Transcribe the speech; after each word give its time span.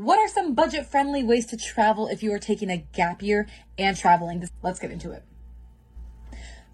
What 0.00 0.18
are 0.18 0.28
some 0.28 0.54
budget 0.54 0.86
friendly 0.86 1.22
ways 1.22 1.44
to 1.48 1.58
travel 1.58 2.08
if 2.08 2.22
you 2.22 2.32
are 2.32 2.38
taking 2.38 2.70
a 2.70 2.78
gap 2.78 3.20
year 3.22 3.46
and 3.76 3.94
traveling? 3.94 4.48
Let's 4.62 4.78
get 4.78 4.90
into 4.90 5.10
it. 5.10 5.22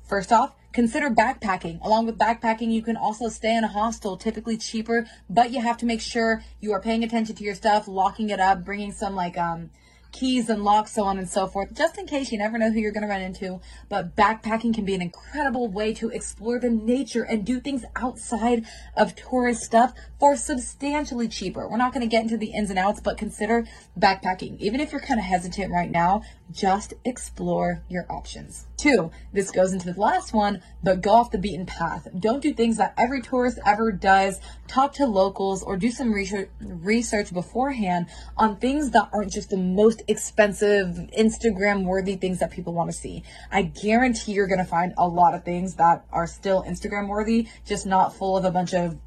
First 0.04 0.30
off, 0.30 0.54
consider 0.72 1.10
backpacking. 1.10 1.84
Along 1.84 2.06
with 2.06 2.18
backpacking, 2.18 2.70
you 2.70 2.82
can 2.82 2.96
also 2.96 3.28
stay 3.28 3.56
in 3.56 3.64
a 3.64 3.68
hostel, 3.68 4.16
typically 4.16 4.56
cheaper, 4.56 5.08
but 5.28 5.50
you 5.50 5.60
have 5.60 5.76
to 5.78 5.86
make 5.86 6.00
sure 6.00 6.44
you 6.60 6.72
are 6.72 6.80
paying 6.80 7.02
attention 7.02 7.34
to 7.34 7.42
your 7.42 7.56
stuff, 7.56 7.88
locking 7.88 8.30
it 8.30 8.38
up, 8.38 8.64
bringing 8.64 8.92
some 8.92 9.16
like 9.16 9.36
um 9.36 9.70
keys 10.16 10.48
and 10.48 10.64
locks, 10.64 10.92
so 10.92 11.04
on 11.04 11.18
and 11.18 11.28
so 11.28 11.46
forth, 11.46 11.74
just 11.74 11.98
in 11.98 12.06
case 12.06 12.32
you 12.32 12.38
never 12.38 12.56
know 12.56 12.70
who 12.70 12.80
you're 12.80 12.92
going 12.92 13.02
to 13.02 13.08
run 13.08 13.20
into. 13.20 13.60
But 13.88 14.16
backpacking 14.16 14.74
can 14.74 14.84
be 14.84 14.94
an 14.94 15.02
incredible 15.02 15.68
way 15.68 15.92
to 15.94 16.08
explore 16.08 16.58
the 16.58 16.70
nature 16.70 17.22
and 17.22 17.44
do 17.44 17.60
things 17.60 17.84
outside 17.94 18.64
of 18.96 19.14
tourist 19.14 19.62
stuff 19.62 19.92
for 20.18 20.36
substantially 20.36 21.28
cheaper. 21.28 21.68
We're 21.68 21.76
not 21.76 21.92
going 21.92 22.08
to 22.08 22.10
get 22.10 22.22
into 22.22 22.38
the 22.38 22.52
ins 22.52 22.70
and 22.70 22.78
outs, 22.78 23.00
but 23.00 23.18
consider 23.18 23.66
backpacking. 23.98 24.58
Even 24.58 24.80
if 24.80 24.90
you're 24.90 25.00
kind 25.00 25.20
of 25.20 25.26
hesitant 25.26 25.70
right 25.72 25.90
now, 25.90 26.22
just 26.50 26.94
explore 27.04 27.82
your 27.88 28.06
options. 28.08 28.66
Two, 28.76 29.10
this 29.32 29.50
goes 29.50 29.72
into 29.72 29.90
the 29.90 29.98
last 29.98 30.34
one, 30.34 30.62
but 30.82 31.00
go 31.00 31.12
off 31.12 31.30
the 31.30 31.38
beaten 31.38 31.64
path. 31.64 32.06
Don't 32.18 32.42
do 32.42 32.52
things 32.52 32.76
that 32.76 32.92
every 32.98 33.22
tourist 33.22 33.58
ever 33.64 33.90
does. 33.90 34.38
Talk 34.68 34.92
to 34.94 35.06
locals 35.06 35.62
or 35.62 35.78
do 35.78 35.90
some 35.90 36.12
research, 36.12 36.50
research 36.60 37.32
beforehand 37.32 38.06
on 38.36 38.56
things 38.56 38.90
that 38.90 39.08
aren't 39.14 39.32
just 39.32 39.48
the 39.48 39.56
most 39.56 40.02
expensive, 40.08 40.88
Instagram 41.18 41.84
worthy 41.84 42.16
things 42.16 42.38
that 42.40 42.50
people 42.50 42.74
want 42.74 42.90
to 42.90 42.96
see. 42.96 43.22
I 43.50 43.62
guarantee 43.62 44.32
you're 44.32 44.46
going 44.46 44.58
to 44.58 44.64
find 44.64 44.92
a 44.98 45.08
lot 45.08 45.34
of 45.34 45.42
things 45.42 45.76
that 45.76 46.04
are 46.12 46.26
still 46.26 46.62
Instagram 46.64 47.08
worthy, 47.08 47.48
just 47.64 47.86
not 47.86 48.14
full 48.14 48.36
of 48.36 48.44
a 48.44 48.50
bunch 48.50 48.74
of 48.74 48.98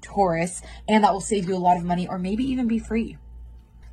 tourists, 0.00 0.60
and 0.88 1.04
that 1.04 1.12
will 1.12 1.20
save 1.20 1.48
you 1.48 1.54
a 1.54 1.56
lot 1.56 1.76
of 1.76 1.84
money 1.84 2.08
or 2.08 2.18
maybe 2.18 2.44
even 2.44 2.66
be 2.66 2.80
free. 2.80 3.16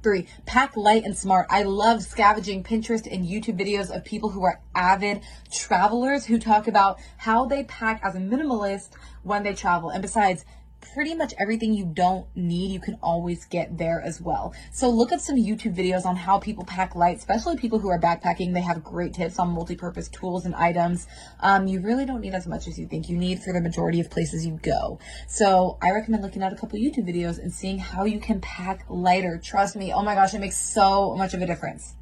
Three, 0.04 0.28
pack 0.48 0.76
light 0.76 1.04
and 1.04 1.16
smart. 1.16 1.46
I 1.52 1.62
love 1.62 2.02
scavenging 2.02 2.64
Pinterest 2.64 3.06
and 3.12 3.24
YouTube 3.24 3.60
videos 3.60 3.96
of 3.96 4.04
people 4.04 4.30
who 4.30 4.44
are 4.44 4.60
avid 4.74 5.22
travelers 5.52 6.26
who 6.26 6.40
talk 6.40 6.68
about 6.68 6.98
how 7.18 7.46
they 7.46 7.66
pack 7.66 8.02
as 8.04 8.16
a 8.16 8.20
minimalist 8.20 8.90
when 9.22 9.44
they 9.44 9.54
travel. 9.54 9.92
And 9.92 10.02
besides, 10.02 10.44
pretty 10.94 11.16
much 11.16 11.34
everything 11.40 11.74
you 11.74 11.86
don't 11.86 12.26
need, 12.36 12.72
you 12.72 12.80
can 12.80 12.98
always 13.02 13.46
get 13.46 13.78
there 13.78 14.02
as 14.02 14.20
well. 14.22 14.54
So 14.72 14.90
look 14.90 15.12
at 15.12 15.22
some 15.22 15.36
YouTube 15.36 15.76
videos 15.76 16.06
on 16.06 16.16
how 16.16 16.40
people 16.40 16.66
pack 16.66 16.96
light, 16.96 17.18
especially 17.18 17.58
people 17.58 17.80
who 17.80 17.90
are 17.90 18.00
backpacking. 18.00 18.54
They 18.54 18.62
have 18.62 18.84
great 18.84 19.14
tips 19.14 19.40
on 19.40 19.50
multi-purpose 19.50 20.10
tools 20.10 20.46
and 20.46 20.56
items. 20.56 21.08
Um, 21.40 21.68
you 21.68 21.82
really 21.82 22.06
don't 22.06 22.22
need 22.22 22.34
as 22.34 22.48
much 22.48 22.68
as 22.68 22.78
you 22.78 22.88
think 22.88 23.10
you 23.10 23.18
need 23.18 23.42
for 23.42 23.54
the 23.54 23.62
majority 23.62 24.00
of 24.00 24.10
places 24.10 24.46
you 24.46 24.60
go. 24.62 25.00
So 25.28 25.78
I 25.82 25.92
recommend 25.92 26.24
looking 26.24 26.44
at 26.44 26.54
a 26.54 26.56
couple 26.56 26.80
YouTube 26.80 27.08
videos 27.08 27.40
and 27.40 27.54
seeing 27.54 27.80
how 27.80 28.06
you 28.06 28.20
can 28.20 28.42
pack 28.42 28.86
lighter. 28.90 29.40
Trust 29.42 29.76
me, 29.76 29.94
oh 29.94 30.04
my 30.04 30.16
gosh, 30.16 30.34
it 30.34 30.40
makes 30.40 30.58
so 30.58 31.16
much 31.16 31.34
of 31.34 31.42
a 31.42 31.46
difference. 31.46 31.96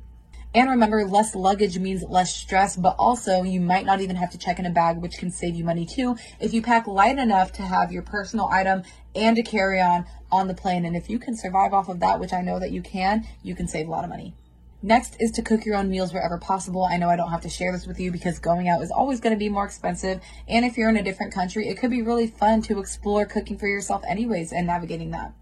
And 0.55 0.67
remember, 0.67 1.05
less 1.05 1.35
luggage 1.35 1.77
means 1.77 2.03
less 2.03 2.35
stress, 2.35 2.75
but 2.75 2.95
also 2.97 3.43
you 3.43 3.61
might 3.61 3.85
not 3.85 4.01
even 4.01 4.15
have 4.15 4.31
to 4.31 4.37
check 4.37 4.57
in 4.57 4.65
a 4.65 4.71
bag, 4.71 4.97
which 4.97 5.17
can 5.17 5.29
save 5.29 5.53
you 5.53 5.63
money 5.63 5.85
too. 5.85 6.17
If 6.39 6.53
you 6.53 6.63
pack 6.63 6.87
light 6.87 7.19
enough 7.19 7.51
to 7.53 7.61
have 7.61 7.91
your 7.91 8.01
personal 8.01 8.47
item 8.47 8.81
and 9.13 9.37
a 9.37 9.43
carry 9.43 9.79
on 9.79 10.05
on 10.31 10.47
the 10.47 10.55
plane. 10.55 10.85
And 10.85 10.95
if 10.95 11.09
you 11.09 11.19
can 11.19 11.35
survive 11.35 11.73
off 11.73 11.89
of 11.89 11.99
that, 11.99 12.19
which 12.19 12.33
I 12.33 12.41
know 12.41 12.59
that 12.59 12.71
you 12.71 12.81
can, 12.81 13.27
you 13.43 13.55
can 13.55 13.67
save 13.67 13.87
a 13.87 13.91
lot 13.91 14.03
of 14.03 14.09
money. 14.09 14.33
Next 14.81 15.17
is 15.19 15.31
to 15.31 15.41
cook 15.41 15.65
your 15.65 15.75
own 15.75 15.89
meals 15.89 16.13
wherever 16.13 16.37
possible. 16.37 16.85
I 16.85 16.95
know 16.95 17.09
I 17.09 17.17
don't 17.17 17.31
have 17.31 17.41
to 17.41 17.49
share 17.49 17.73
this 17.73 17.85
with 17.85 17.99
you 17.99 18.13
because 18.13 18.39
going 18.39 18.69
out 18.69 18.81
is 18.81 18.91
always 18.91 19.19
going 19.19 19.35
to 19.35 19.39
be 19.39 19.49
more 19.49 19.65
expensive. 19.65 20.21
And 20.47 20.63
if 20.65 20.77
you're 20.77 20.89
in 20.89 20.95
a 20.95 21.03
different 21.03 21.33
country, 21.33 21.67
it 21.67 21.77
could 21.77 21.89
be 21.91 22.01
really 22.01 22.27
fun 22.27 22.61
to 22.63 22.79
explore 22.79 23.25
cooking 23.25 23.57
for 23.57 23.67
yourself 23.67 24.03
anyways 24.07 24.53
and 24.53 24.67
navigating 24.67 25.11
that. 25.11 25.33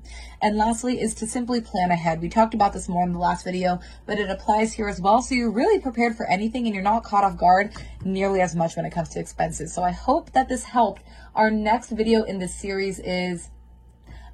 And 0.42 0.58
lastly 0.58 1.00
is 1.00 1.14
to 1.16 1.28
simply 1.28 1.62
plan 1.62 1.92
ahead. 1.92 2.20
We 2.20 2.30
talked 2.30 2.56
about 2.56 2.74
this 2.74 2.90
more 2.90 3.06
in 3.06 3.14
the 3.14 3.20
last 3.20 3.44
video, 3.44 3.80
but 4.08 4.18
it 4.18 4.32
applies 4.32 4.74
here 4.74 4.88
as 4.88 5.00
well. 5.00 5.22
So 5.22 5.36
you're 5.36 5.52
really 5.52 5.80
prepared 5.80 6.18
for 6.18 6.26
anything 6.26 6.66
and 6.66 6.74
you're 6.74 6.84
not 6.84 7.04
caught 7.04 7.24
off 7.24 7.38
guard 7.38 7.74
nearly 8.04 8.42
as 8.42 8.56
much 8.56 8.76
when 8.76 8.86
it 8.86 8.92
comes 8.92 9.10
to 9.10 9.20
expenses. 9.20 9.72
So 9.72 9.84
I 9.84 9.92
hope 9.92 10.32
that 10.32 10.50
this 10.50 10.64
helped. 10.64 11.04
Our 11.36 11.52
next 11.52 11.92
video 11.92 12.24
in 12.24 12.40
this 12.40 12.56
series 12.56 12.98
is, 12.98 13.52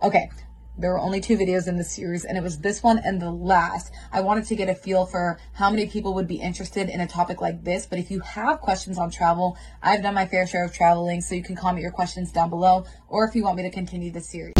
okay, 0.01 0.29
there 0.78 0.91
were 0.91 1.00
only 1.00 1.22
two 1.22 1.38
videos 1.38 1.67
in 1.67 1.78
the 1.78 1.84
series 1.84 2.25
and 2.25 2.38
it 2.38 2.41
was 2.41 2.59
this 2.59 2.81
one 2.81 3.00
and 3.00 3.22
the 3.22 3.31
last. 3.31 3.94
I 4.11 4.22
wanted 4.22 4.45
to 4.45 4.56
get 4.56 4.69
a 4.69 4.75
feel 4.75 5.06
for 5.06 5.39
how 5.53 5.69
many 5.69 5.85
people 5.85 6.13
would 6.16 6.28
be 6.28 6.35
interested 6.35 6.89
in 6.89 7.00
a 7.00 7.07
topic 7.07 7.41
like 7.41 7.63
this. 7.63 7.85
But 7.85 8.00
if 8.00 8.09
you 8.09 8.19
have 8.22 8.59
questions 8.59 8.97
on 8.97 9.11
travel, 9.11 9.57
I've 9.81 10.01
done 10.01 10.16
my 10.16 10.25
fair 10.25 10.47
share 10.47 10.66
of 10.66 10.73
traveling, 10.73 11.22
so 11.22 11.35
you 11.35 11.44
can 11.44 11.56
comment 11.56 11.84
your 11.84 11.91
questions 11.91 12.31
down 12.31 12.50
below 12.50 12.85
or 13.07 13.25
if 13.25 13.35
you 13.35 13.44
want 13.44 13.57
me 13.57 13.63
to 13.63 13.69
continue 13.69 14.11
the 14.11 14.22
series. 14.22 14.53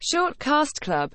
Short 0.00 0.38
Cast 0.38 0.80
Club 0.80 1.12